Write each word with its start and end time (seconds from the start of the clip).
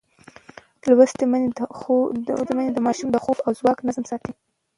لوستې 0.89 1.25
میندې 2.57 2.71
د 2.73 2.77
ماشوم 2.85 3.09
د 3.11 3.17
خوب 3.23 3.37
او 3.45 3.51
خوراک 3.57 3.77
نظم 3.87 4.03
ساتي. 4.11 4.31